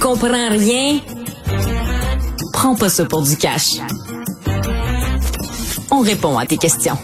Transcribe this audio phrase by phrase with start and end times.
[0.00, 1.00] comprends rien?
[2.52, 3.72] Prends pas ça pour du cash.
[5.90, 6.98] On répond à tes questions.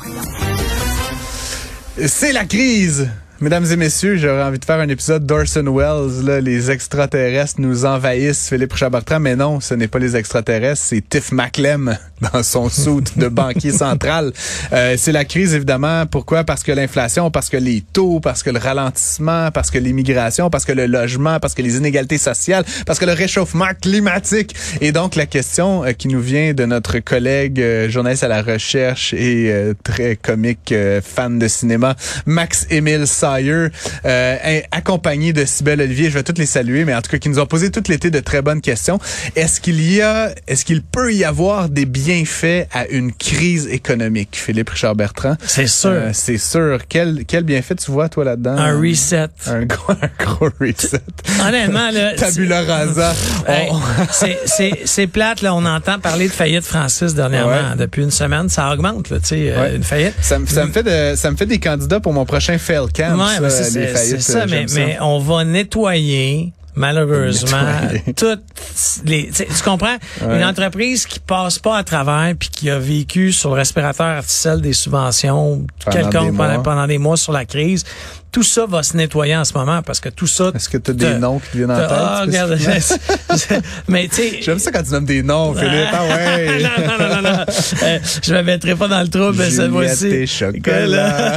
[2.06, 3.09] C'est la crise.
[3.41, 6.25] Mesdames et messieurs, j'aurais envie de faire un épisode d'Orson Welles.
[6.25, 8.91] Là, les extraterrestres nous envahissent, Philippe Richard
[9.21, 11.99] mais non, ce n'est pas les extraterrestres, c'est Tiff Maclem
[12.32, 14.32] dans son soute de banquier central.
[14.72, 16.07] Euh, c'est la crise, évidemment.
[16.07, 16.45] Pourquoi?
[16.45, 20.64] Parce que l'inflation, parce que les taux, parce que le ralentissement, parce que l'immigration, parce
[20.64, 24.54] que le logement, parce que les inégalités sociales, parce que le réchauffement climatique.
[24.81, 28.43] Et donc, la question euh, qui nous vient de notre collègue euh, journaliste à la
[28.43, 33.06] recherche et euh, très comique fan de cinéma, Max-Émile
[34.05, 36.11] euh, accompagné de Sibelle Olivier.
[36.11, 38.11] Je vais toutes les saluer, mais en tout cas, qui nous ont posé tout l'été
[38.11, 38.98] de très bonnes questions.
[39.34, 44.31] Est-ce qu'il y a, est-ce qu'il peut y avoir des bienfaits à une crise économique,
[44.33, 45.36] Philippe Richard Bertrand?
[45.47, 45.91] C'est sûr.
[45.91, 46.78] Euh, c'est sûr.
[46.89, 48.56] Quel, quel bienfait tu vois, toi, là-dedans?
[48.56, 49.28] Un reset.
[49.47, 51.00] Un gros, un gros reset.
[51.47, 52.14] Honnêtement, là.
[52.17, 53.14] Tabula rasa.
[54.84, 55.55] c'est plate, là.
[55.55, 57.77] On entend parler de faillite Francis dernièrement.
[57.77, 60.14] Depuis une semaine, ça augmente, là, tu sais, euh, une faillite.
[60.20, 63.16] Ça, ça me fait de, ça me fait des candidats pour mon prochain fail camp
[63.17, 67.73] ouais, c'est ça, mais, mais on va nettoyer malheureusement
[68.17, 68.45] toutes
[69.05, 69.97] les tu comprends?
[70.23, 74.61] Une entreprise qui passe pas à travers puis qui a vécu sur le respirateur artificiel
[74.61, 77.84] des subventions quelconque pendant, pendant, des mois sur la crise
[78.33, 80.51] tout ça va se nettoyer en ce moment parce que tout ça.
[80.55, 81.89] Est-ce que tu as des noms qui viennent en tête?
[81.91, 82.59] Ah, regarde,
[83.89, 84.39] mais tu sais.
[84.43, 85.89] J'aime ça quand tu nommes des noms, Philippe.
[85.93, 86.63] Ah ouais.
[86.63, 87.45] non, non, non, non, non.
[87.83, 90.27] Euh, je me mettrai pas dans le trouble cette fois-ci.
[90.27, 91.37] chocolat.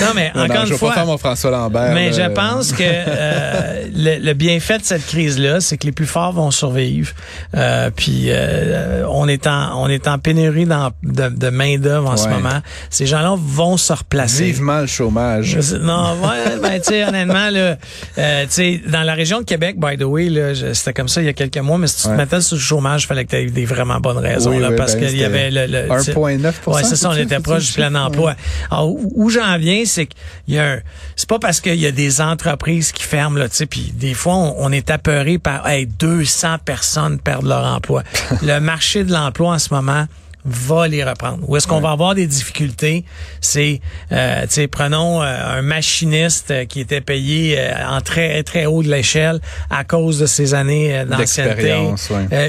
[0.00, 0.90] non, mais encore une je fois.
[0.90, 1.92] Pas faire mon François Lambert.
[1.94, 6.06] Mais je pense que euh, le, le, bienfait de cette crise-là, c'est que les plus
[6.06, 7.12] forts vont survivre.
[7.56, 12.10] Euh, puis euh, on est en on est en pénurie dans, de, de main d'œuvre
[12.10, 12.60] en ce moment.
[12.90, 14.44] Ces gens-là vont se replacer.
[14.44, 15.58] Vivement le chômage.
[15.78, 17.76] Non, ouais, ben, tu sais, honnêtement, là,
[18.18, 21.20] euh, tu sais, dans la région de Québec, by the way, là, c'était comme ça
[21.20, 23.24] il y a quelques mois, mais si tu te mettais sur le chômage, il fallait
[23.24, 25.88] que tu aies des vraiment bonnes raisons, là, parce ben, qu'il y avait le, le
[25.88, 28.34] 1,9 Ouais, c'est ça, on était proche du plein emploi.
[28.70, 30.78] Alors, où, j'en viens, c'est qu'il y a un,
[31.16, 34.14] c'est pas parce qu'il y a des entreprises qui ferment, là, tu sais, puis des
[34.14, 38.02] fois, on, est apeuré par, hey, 200 personnes perdent leur emploi.
[38.42, 40.06] le marché de l'emploi en ce moment,
[40.44, 41.38] va les reprendre.
[41.48, 43.04] Où est-ce qu'on va avoir des difficultés?
[43.40, 43.80] C'est,
[44.12, 48.66] euh, tu sais, prenons euh, un machiniste euh, qui était payé euh, en très très
[48.66, 51.74] haut de l'échelle à cause de ses années d'ancienneté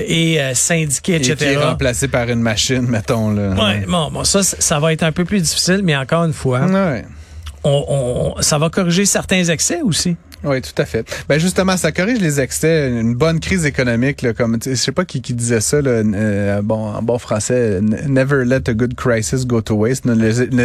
[0.07, 1.31] et syndiqué, etc.
[1.33, 3.31] Et qui est remplacé par une machine, mettons.
[3.31, 3.49] Là.
[3.49, 6.61] Ouais, bon, bon, ça, ça va être un peu plus difficile, mais encore une fois,
[7.63, 7.85] on,
[8.37, 10.15] on, ça va corriger certains excès aussi.
[10.43, 11.07] Oui, tout à fait.
[11.29, 12.89] Ben justement, ça corrige les excès.
[12.89, 16.61] Une bonne crise économique, là, comme je sais pas qui, qui disait ça, là, euh,
[16.63, 20.05] bon, en bon français, never let a good crisis go to waste.
[20.05, 20.15] Ne,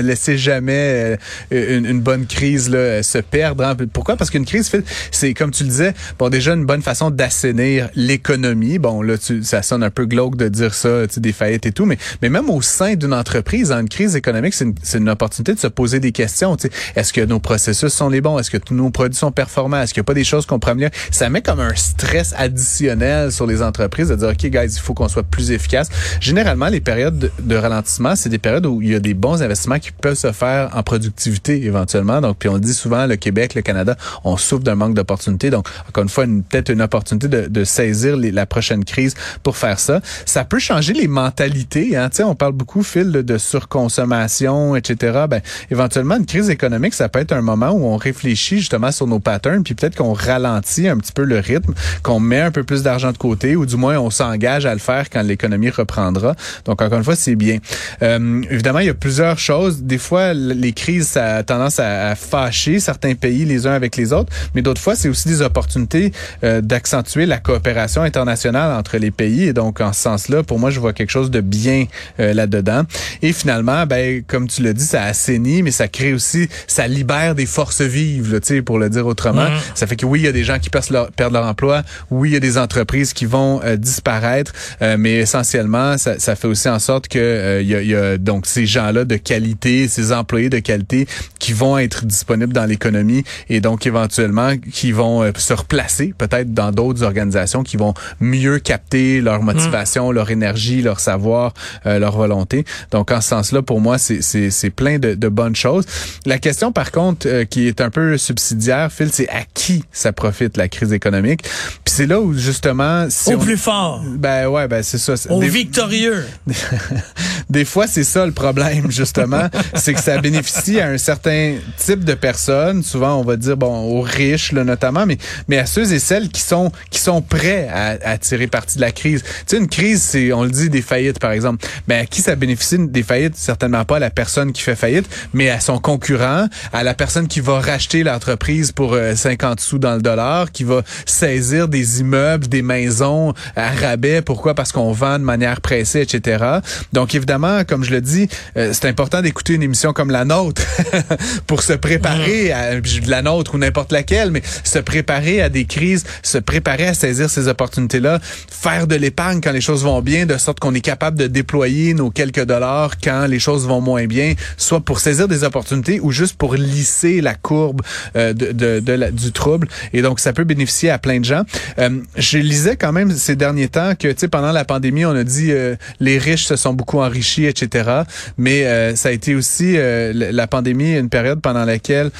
[0.01, 1.19] laissez jamais
[1.53, 3.65] euh, une, bonne crise là, se perdre.
[3.65, 3.77] Hein.
[3.93, 4.17] Pourquoi?
[4.17, 4.73] Parce qu'une crise,
[5.11, 8.79] c'est comme tu le disais, bon déjà une bonne façon d'assainir l'économie.
[8.79, 11.73] Bon là, tu, ça sonne un peu glauque de dire ça, tu des faillites et
[11.73, 15.09] tout, mais mais même au sein d'une entreprise, en une crise économique, c'est une, une,
[15.11, 16.57] opportunité de se poser des questions.
[16.95, 18.39] Est-ce que nos processus sont les bons?
[18.39, 19.66] Est-ce que tous nos produits sont performants?
[19.75, 20.93] Est-ce qu'il n'y a pas des choses qu'on améliorer?
[21.11, 24.95] Ça met comme un stress additionnel sur les entreprises de dire, OK, guys, il faut
[24.95, 25.89] qu'on soit plus efficace.
[26.21, 29.79] Généralement, les périodes de, ralentissement, c'est des périodes où il y a des bons investissements
[29.79, 32.21] qui peuvent se faire en productivité éventuellement.
[32.21, 35.51] Donc, puis on dit souvent, le Québec, le Canada, on souffre d'un manque d'opportunités.
[35.51, 39.79] Donc, encore une fois, peut-être une opportunité de, de saisir la prochaine crise pour faire
[39.79, 40.01] ça.
[40.25, 41.97] Ça peut changer les mentalités.
[41.97, 42.11] Hein?
[42.21, 45.25] On parle beaucoup, Phil, de, de surconsommation, etc.
[45.29, 45.41] Ben,
[45.71, 49.21] éventuellement, une crise économique, ça peut être un moment où on réfléchit justement sur nos
[49.21, 52.83] patterns puis peut-être qu'on ralentit un petit peu le rythme, qu'on met un peu plus
[52.83, 56.35] d'argent de côté, ou du moins on s'engage à le faire quand l'économie reprendra.
[56.65, 57.59] Donc encore une fois, c'est bien.
[58.03, 59.83] Euh, évidemment, il y a plusieurs choses.
[59.83, 64.13] Des fois, les crises, ça a tendance à, fâcher certains pays les uns avec les
[64.13, 66.13] autres, mais d'autres fois, c'est aussi des opportunités
[66.45, 69.45] euh, d'accentuer la coopération internationale entre les pays.
[69.45, 71.87] Et donc, en ce sens-là, pour moi, je vois quelque chose de bien
[72.21, 72.83] euh, là-dedans.
[73.23, 77.35] Et finalement, ben, comme tu l'as dit, ça assainit, mais ça crée aussi, ça libère
[77.35, 79.46] des forces vives, là, pour le dire autrement.
[79.51, 79.61] Mm.
[79.75, 81.83] Ça fait que oui, il y a des gens qui perdent leur, perdent leur emploi.
[82.11, 84.53] Oui, il y a des entreprises qui vont euh, disparaître.
[84.83, 87.89] Euh, mais essentiellement, ça, ça, fait aussi en sorte que euh, il, y a, il,
[87.89, 91.07] y a, donc ces gens-là de qualité, ces employés de qualité
[91.47, 96.73] qui vont être disponibles dans l'économie et donc éventuellement qui vont se replacer peut-être dans
[96.73, 100.15] d'autres organisations qui vont mieux capter leur motivation, mm.
[100.17, 101.55] leur énergie, leur savoir,
[101.85, 102.65] leur volonté.
[102.91, 105.85] Donc en ce sens-là, pour moi, c'est plein de, de, bonnes choses.
[106.25, 110.57] La question par contre qui est un peu subsidiaire, Phil, c'est à qui ça profite
[110.57, 111.45] la crise économique?
[111.45, 114.03] Puis c'est là où justement si au plus fort.
[114.05, 115.15] Ben ouais, ben c'est ça.
[115.31, 116.25] Au victorieux.
[117.51, 121.36] des fois c'est ça le problème justement, c'est que ça bénéficie à un certain
[121.77, 125.19] type de personnes, souvent on va dire bon aux riches notamment, mais
[125.49, 128.83] mais à ceux et celles qui sont qui sont prêts à, à tirer parti de
[128.83, 129.23] la crise.
[129.23, 131.67] Tu sais une crise c'est on le dit des faillites par exemple.
[131.89, 133.37] Ben à qui ça bénéficie des faillites?
[133.37, 137.29] Certainement pas à la personne qui fait faillite, mais à son concurrent, à la personne
[137.29, 142.01] qui va racheter l'entreprise pour 50 euh, sous dans le dollar, qui va saisir des
[142.01, 144.23] immeubles, des maisons à rabais.
[144.23, 144.55] Pourquoi?
[144.55, 146.45] Parce qu'on vend de manière pressée, etc.
[146.93, 150.63] Donc, évidemment, comme je le dis, euh, c'est important d'écouter une émission comme la nôtre
[151.47, 156.05] pour se préparer à la nôtre ou n'importe laquelle, mais se préparer à des crises,
[156.23, 158.21] se préparer à saisir ces opportunités-là,
[158.51, 161.95] faire de l'épargne quand les choses vont bien, de sorte qu'on est capable de déployer
[161.95, 166.13] nos quelques dollars quand les choses vont moins bien, soit pour saisir des opportunités ou
[166.13, 167.83] juste pour lisser la courbe
[168.17, 169.69] euh, de, de, de la, du trouble.
[169.93, 171.43] Et donc, ça peut bénéficier à plein de gens.
[171.79, 175.15] Euh, je lisais quand même ces derniers temps que, tu sais, pendant la pandémie, on
[175.15, 178.03] a dit euh, les riches se sont beaucoup enrichis, etc.
[178.39, 181.09] Mais euh, ça a été aussi la pandémie, une
[181.43, 182.11] pendant laquelle,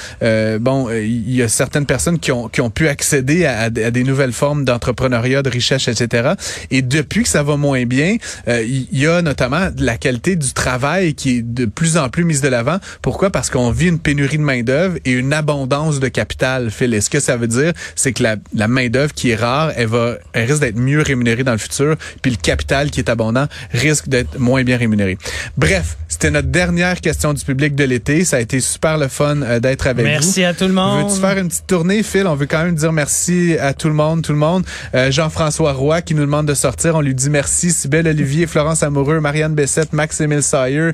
[0.61, 4.05] bon, il y a certaines personnes qui ont, qui ont pu accéder à, à des
[4.05, 6.31] nouvelles formes d'entrepreneuriat, de richesse, etc.
[6.71, 8.17] Et depuis que ça va moins bien,
[8.47, 12.41] il y a notamment la qualité du travail qui est de plus en plus mise
[12.41, 12.79] de l'avant.
[13.03, 13.31] Pourquoi?
[13.31, 17.01] Parce qu'on vit une pénurie de main-d'œuvre et une abondance de capital, Phil.
[17.01, 20.17] ce que ça veut dire, c'est que la, la main-d'œuvre qui est rare, elle va,
[20.33, 24.09] elle risque d'être mieux rémunérée dans le futur, puis le capital qui est abondant risque
[24.09, 25.19] d'être moins bien rémunéré.
[25.57, 28.25] Bref, c'était notre dernière question du public de l'été.
[28.25, 30.27] Ça a été super le fun euh, d'être avec merci vous.
[30.29, 31.11] Merci à tout le monde.
[31.11, 32.27] Veux-tu faire une petite tournée, Phil?
[32.27, 34.65] On veut quand même dire merci à tout le monde, tout le monde.
[34.95, 36.95] Euh, Jean-François Roy qui nous demande de sortir.
[36.95, 37.71] On lui dit merci.
[37.71, 40.93] Sybelle Olivier, Florence Amoureux, Marianne Bessette, Max-Émile Sayer,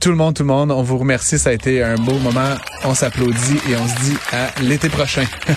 [0.00, 0.70] tout le monde, tout le monde.
[0.70, 1.36] On vous remercie.
[1.36, 2.54] Ça a été un beau moment.
[2.84, 5.24] On s'applaudit et on se dit à l'été prochain.